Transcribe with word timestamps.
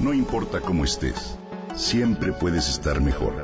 No 0.00 0.14
importa 0.14 0.62
cómo 0.62 0.84
estés, 0.84 1.36
siempre 1.76 2.32
puedes 2.32 2.70
estar 2.70 3.02
mejor. 3.02 3.34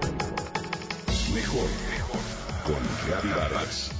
Mejor, 1.35 1.69
mejor. 1.91 2.21
Con 2.65 3.31
Vargas. 3.31 3.91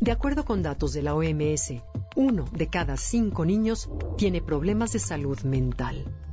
De 0.00 0.10
acuerdo 0.10 0.44
con 0.44 0.64
datos 0.64 0.92
de 0.94 1.02
la 1.02 1.14
OMS, 1.14 1.74
uno 2.16 2.46
de 2.50 2.68
cada 2.68 2.96
cinco 2.96 3.44
niños 3.44 3.88
tiene 4.16 4.42
problemas 4.42 4.90
de 4.92 4.98
salud 4.98 5.38
mental. 5.42 6.27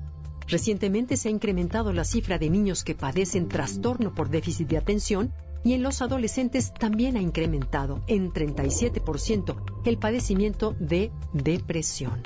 Recientemente 0.47 1.17
se 1.17 1.29
ha 1.29 1.31
incrementado 1.31 1.91
la 1.91 2.03
cifra 2.03 2.37
de 2.37 2.49
niños 2.49 2.83
que 2.83 2.95
padecen 2.95 3.47
trastorno 3.47 4.13
por 4.13 4.29
déficit 4.29 4.67
de 4.67 4.77
atención 4.77 5.33
y 5.63 5.73
en 5.73 5.81
los 5.81 6.01
adolescentes 6.03 6.73
también 6.73 7.17
ha 7.17 7.21
incrementado 7.21 8.01
en 8.07 8.31
37% 8.31 9.55
el 9.85 9.97
padecimiento 9.97 10.75
de 10.79 11.11
depresión. 11.33 12.21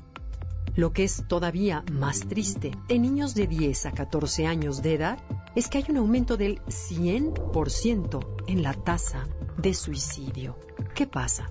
Lo 0.76 0.92
que 0.92 1.04
es 1.04 1.24
todavía 1.28 1.84
más 1.92 2.28
triste, 2.28 2.72
en 2.90 3.02
niños 3.02 3.36
de 3.36 3.48
10 3.48 3.86
a 3.88 3.92
14 3.92 4.46
años 4.46 4.82
de 4.82 4.94
edad, 4.94 5.20
es 5.56 5.68
que 5.68 5.80
hay 5.80 5.86
un 5.90 5.98
aumento 5.98 6.38
del 6.38 6.62
100% 6.66 8.44
en 8.48 8.64
la 8.64 8.74
tasa 8.74 9.28
de 9.58 9.74
suicidio. 9.74 10.58
¿Qué 10.94 11.08
pasa? 11.08 11.50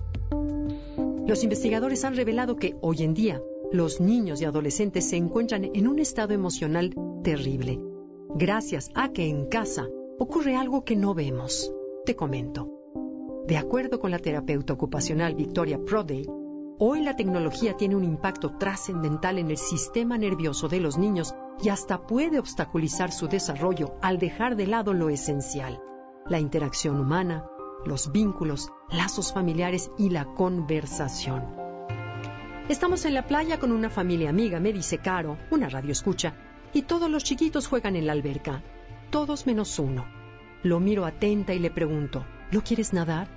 Los 1.27 1.43
investigadores 1.43 2.05
han 2.05 2.15
revelado 2.15 2.55
que 2.55 2.75
hoy 2.81 3.03
en 3.03 3.13
día 3.13 3.41
los 3.71 4.01
niños 4.01 4.41
y 4.41 4.45
adolescentes 4.45 5.09
se 5.09 5.15
encuentran 5.15 5.63
en 5.63 5.87
un 5.87 5.99
estado 5.99 6.33
emocional 6.33 6.93
terrible, 7.23 7.79
gracias 8.35 8.89
a 8.95 9.09
que 9.09 9.27
en 9.27 9.47
casa 9.47 9.87
ocurre 10.17 10.55
algo 10.55 10.83
que 10.83 10.95
no 10.95 11.13
vemos. 11.13 11.71
Te 12.05 12.15
comento. 12.15 12.67
De 13.45 13.57
acuerdo 13.57 13.99
con 13.99 14.11
la 14.11 14.19
terapeuta 14.19 14.73
ocupacional 14.73 15.35
Victoria 15.35 15.79
Proday, 15.83 16.25
hoy 16.79 17.01
la 17.01 17.15
tecnología 17.15 17.77
tiene 17.77 17.95
un 17.95 18.03
impacto 18.03 18.57
trascendental 18.57 19.37
en 19.37 19.51
el 19.51 19.57
sistema 19.57 20.17
nervioso 20.17 20.67
de 20.67 20.79
los 20.79 20.97
niños 20.97 21.35
y 21.61 21.69
hasta 21.69 22.07
puede 22.07 22.39
obstaculizar 22.39 23.11
su 23.11 23.27
desarrollo 23.27 23.95
al 24.01 24.17
dejar 24.17 24.55
de 24.55 24.65
lado 24.65 24.93
lo 24.93 25.09
esencial, 25.09 25.79
la 26.27 26.39
interacción 26.39 26.99
humana, 26.99 27.45
los 27.85 28.11
vínculos, 28.11 28.71
lazos 28.89 29.31
familiares 29.31 29.91
y 29.97 30.09
la 30.09 30.25
conversación. 30.33 31.68
Estamos 32.69 33.03
en 33.05 33.15
la 33.15 33.25
playa 33.25 33.57
con 33.57 33.71
una 33.71 33.89
familia 33.89 34.29
amiga, 34.29 34.59
me 34.59 34.71
dice 34.71 34.99
Caro, 34.99 35.39
una 35.49 35.69
radio 35.69 35.91
escucha, 35.91 36.35
y 36.71 36.83
todos 36.83 37.09
los 37.09 37.23
chiquitos 37.23 37.65
juegan 37.65 37.95
en 37.95 38.05
la 38.05 38.13
alberca, 38.13 38.61
todos 39.09 39.47
menos 39.47 39.79
uno. 39.79 40.05
Lo 40.61 40.79
miro 40.79 41.07
atenta 41.07 41.55
y 41.55 41.57
le 41.57 41.71
pregunto, 41.71 42.27
¿no 42.51 42.61
quieres 42.63 42.93
nadar? 42.93 43.27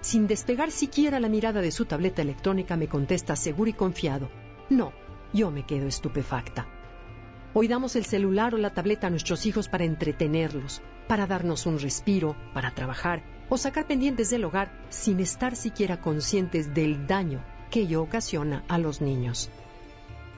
Sin 0.00 0.26
despegar 0.26 0.70
siquiera 0.70 1.20
la 1.20 1.28
mirada 1.28 1.60
de 1.60 1.70
su 1.70 1.84
tableta 1.84 2.22
electrónica 2.22 2.78
me 2.78 2.88
contesta 2.88 3.36
seguro 3.36 3.68
y 3.68 3.74
confiado, 3.74 4.30
no, 4.70 4.94
yo 5.34 5.50
me 5.50 5.66
quedo 5.66 5.86
estupefacta. 5.86 6.66
Hoy 7.52 7.68
damos 7.68 7.94
el 7.94 8.06
celular 8.06 8.54
o 8.54 8.56
la 8.56 8.72
tableta 8.72 9.08
a 9.08 9.10
nuestros 9.10 9.44
hijos 9.44 9.68
para 9.68 9.84
entretenerlos, 9.84 10.80
para 11.06 11.26
darnos 11.26 11.66
un 11.66 11.78
respiro, 11.78 12.36
para 12.54 12.70
trabajar 12.70 13.22
o 13.50 13.58
sacar 13.58 13.86
pendientes 13.86 14.30
del 14.30 14.46
hogar 14.46 14.72
sin 14.88 15.20
estar 15.20 15.56
siquiera 15.56 16.00
conscientes 16.00 16.72
del 16.72 17.06
daño 17.06 17.44
que 17.68 17.80
ello 17.80 18.02
ocasiona 18.02 18.64
a 18.68 18.78
los 18.78 19.00
niños. 19.00 19.50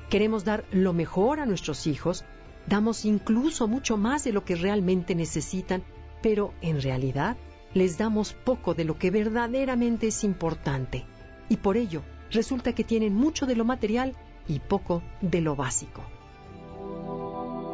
Queremos 0.09 0.45
dar 0.45 0.65
lo 0.73 0.93
mejor 0.93 1.41
a 1.41 1.47
nuestros 1.47 1.87
hijos, 1.87 2.25
damos 2.67 3.05
incluso 3.05 3.69
mucho 3.69 3.97
más 3.97 4.25
de 4.25 4.33
lo 4.33 4.45
que 4.45 4.57
realmente 4.57 5.15
necesitan, 5.15 5.83
pero 6.23 6.53
en 6.61 6.83
realidad 6.83 7.37
les 7.75 7.99
damos 7.99 8.33
poco 8.33 8.75
de 8.75 8.85
lo 8.85 8.99
que 8.99 9.11
verdaderamente 9.11 10.09
es 10.09 10.25
importante. 10.25 11.07
Y 11.49 11.59
por 11.59 11.77
ello 11.77 12.03
resulta 12.31 12.75
que 12.75 12.85
tienen 12.85 13.15
mucho 13.15 13.47
de 13.47 13.57
lo 13.57 13.65
material 13.65 14.17
y 14.49 14.59
poco 14.59 15.03
de 15.21 15.41
lo 15.41 15.57
básico. 15.57 16.03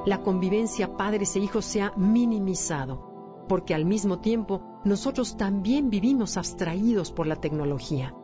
La 0.04 0.20
convivencia 0.20 0.96
padres 0.96 1.34
e 1.36 1.40
hijos 1.40 1.64
se 1.64 1.82
ha 1.82 1.92
minimizado 1.96 3.16
porque 3.48 3.74
al 3.74 3.84
mismo 3.84 4.18
tiempo 4.18 4.80
nosotros 4.84 5.36
también 5.36 5.90
vivimos 5.90 6.36
abstraídos 6.36 7.12
por 7.12 7.26
la 7.26 7.36
tecnología. 7.36 8.14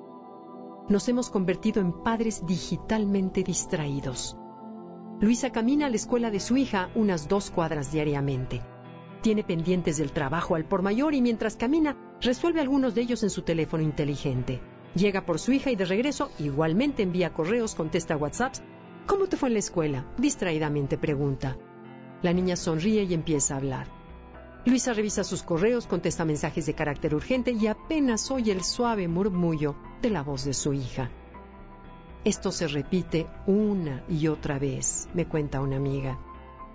Nos 0.92 1.08
hemos 1.08 1.30
convertido 1.30 1.80
en 1.80 1.90
padres 1.90 2.44
digitalmente 2.44 3.42
distraídos. 3.42 4.36
Luisa 5.22 5.50
camina 5.50 5.86
a 5.86 5.88
la 5.88 5.96
escuela 5.96 6.30
de 6.30 6.38
su 6.38 6.58
hija 6.58 6.90
unas 6.94 7.28
dos 7.28 7.50
cuadras 7.50 7.90
diariamente. 7.92 8.60
Tiene 9.22 9.42
pendientes 9.42 9.96
del 9.96 10.12
trabajo 10.12 10.54
al 10.54 10.66
por 10.66 10.82
mayor 10.82 11.14
y 11.14 11.22
mientras 11.22 11.56
camina 11.56 11.96
resuelve 12.20 12.60
algunos 12.60 12.94
de 12.94 13.00
ellos 13.00 13.22
en 13.22 13.30
su 13.30 13.40
teléfono 13.40 13.82
inteligente. 13.82 14.60
Llega 14.94 15.24
por 15.24 15.38
su 15.38 15.52
hija 15.52 15.70
y 15.70 15.76
de 15.76 15.86
regreso 15.86 16.30
igualmente 16.38 17.02
envía 17.02 17.32
correos, 17.32 17.74
contesta 17.74 18.18
WhatsApps. 18.18 18.62
¿Cómo 19.06 19.28
te 19.28 19.38
fue 19.38 19.48
en 19.48 19.54
la 19.54 19.60
escuela? 19.60 20.04
Distraídamente 20.18 20.98
pregunta. 20.98 21.56
La 22.20 22.34
niña 22.34 22.56
sonríe 22.56 23.04
y 23.04 23.14
empieza 23.14 23.54
a 23.54 23.56
hablar. 23.56 24.01
Luisa 24.64 24.92
revisa 24.92 25.24
sus 25.24 25.42
correos, 25.42 25.88
contesta 25.88 26.24
mensajes 26.24 26.66
de 26.66 26.74
carácter 26.74 27.16
urgente 27.16 27.50
y 27.50 27.66
apenas 27.66 28.30
oye 28.30 28.52
el 28.52 28.62
suave 28.62 29.08
murmullo 29.08 29.74
de 30.00 30.10
la 30.10 30.22
voz 30.22 30.44
de 30.44 30.54
su 30.54 30.72
hija. 30.72 31.10
Esto 32.24 32.52
se 32.52 32.68
repite 32.68 33.26
una 33.48 34.04
y 34.08 34.28
otra 34.28 34.60
vez, 34.60 35.08
me 35.14 35.26
cuenta 35.26 35.60
una 35.60 35.76
amiga. 35.76 36.16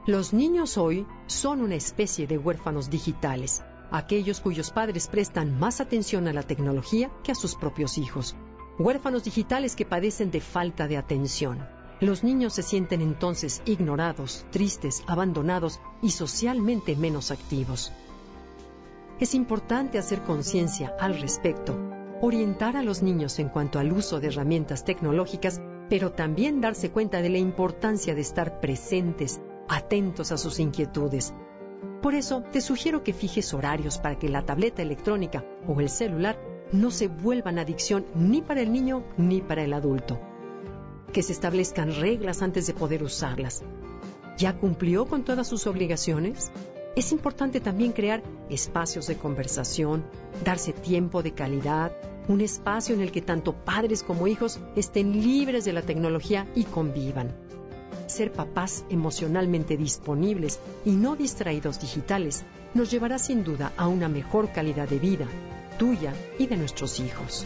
Los 0.05 0.33
niños 0.33 0.77
hoy 0.77 1.05
son 1.27 1.61
una 1.61 1.75
especie 1.75 2.27
de 2.27 2.37
huérfanos 2.37 2.89
digitales, 2.89 3.63
aquellos 3.89 4.41
cuyos 4.41 4.71
padres 4.71 5.07
prestan 5.07 5.57
más 5.57 5.79
atención 5.79 6.27
a 6.27 6.33
la 6.33 6.43
tecnología 6.43 7.09
que 7.23 7.31
a 7.31 7.35
sus 7.35 7.55
propios 7.55 7.97
hijos. 7.97 8.35
Huérfanos 8.77 9.23
digitales 9.23 9.77
que 9.77 9.85
padecen 9.85 10.29
de 10.29 10.41
falta 10.41 10.89
de 10.89 10.97
atención. 10.97 11.65
Los 12.00 12.24
niños 12.24 12.53
se 12.53 12.62
sienten 12.62 13.02
entonces 13.02 13.63
ignorados, 13.66 14.46
tristes, 14.52 15.03
abandonados 15.08 15.80
y 16.03 16.12
socialmente 16.12 16.96
menos 16.96 17.31
activos. 17.31 17.91
Es 19.19 19.34
importante 19.34 19.97
hacer 19.97 20.22
conciencia 20.22 20.96
al 21.00 21.19
respecto, 21.19 21.75
orientar 22.22 22.78
a 22.78 22.84
los 22.84 23.02
niños 23.02 23.40
en 23.40 23.50
cuanto 23.50 23.80
al 23.80 23.91
uso 23.91 24.19
de 24.19 24.28
herramientas 24.28 24.85
tecnológicas, 24.85 25.59
pero 25.90 26.12
también 26.12 26.62
darse 26.62 26.91
cuenta 26.91 27.24
de 27.24 27.30
la 27.30 27.40
importancia 27.40 28.14
de 28.14 28.22
estar 28.22 28.59
presentes, 28.59 29.41
atentos 29.68 30.31
a 30.31 30.38
sus 30.38 30.59
inquietudes. 30.59 31.34
Por 32.03 32.14
eso, 32.14 32.44
te 32.44 32.62
sugiero 32.62 33.02
que 33.02 33.14
fijes 33.14 33.56
horarios 33.56 33.97
para 33.97 34.19
que 34.19 34.29
la 34.29 34.46
tableta 34.46 34.84
electrónica 34.84 35.44
o 35.68 35.81
el 35.81 35.90
celular 35.90 36.40
no 36.72 36.91
se 36.91 37.08
vuelvan 37.08 37.58
adicción 37.58 38.06
ni 38.14 38.44
para 38.44 38.62
el 38.62 38.72
niño 38.72 39.03
ni 39.18 39.41
para 39.41 39.64
el 39.64 39.74
adulto 39.74 40.19
que 41.12 41.23
se 41.23 41.34
establezcan 41.34 41.95
reglas 41.95 42.41
antes 42.41 42.68
de 42.68 42.73
poder 42.73 43.03
usarlas. 43.03 43.63
¿Ya 44.38 44.57
cumplió 44.57 45.06
con 45.06 45.23
todas 45.23 45.47
sus 45.47 45.66
obligaciones? 45.68 46.51
Es 46.95 47.12
importante 47.12 47.59
también 47.59 47.91
crear 47.91 48.23
espacios 48.50 49.07
de 49.07 49.17
conversación, 49.17 50.06
darse 50.44 50.73
tiempo 50.73 51.23
de 51.23 51.34
calidad, 51.34 51.91
un 52.28 52.41
espacio 52.41 52.96
en 52.96 53.01
el 53.01 53.12
que 53.12 53.22
tanto 53.22 53.53
padres 53.53 54.03
como 54.03 54.28
hijos 54.28 54.59
estén 54.75 55.13
libres 55.23 55.66
de 55.66 55.73
la 55.73 55.81
tecnología 55.81 56.47
y 56.56 56.63
convivan. 56.63 57.35
Ser 58.07 58.31
papás 58.31 58.85
emocionalmente 58.90 59.78
disponibles 59.78 60.59
y 60.85 60.91
no 60.91 61.16
distraídos 61.16 61.79
digitales 61.79 62.44
nos 62.73 62.91
llevará 62.91 63.19
sin 63.19 63.44
duda 63.44 63.73
a 63.78 63.88
una 63.88 64.09
mejor 64.09 64.51
calidad 64.51 64.88
de 64.88 65.00
vida, 65.00 65.28
tuya 65.78 66.13
y 66.40 66.47
de 66.47 66.57
nuestros 66.57 67.00
hijos. 67.00 67.46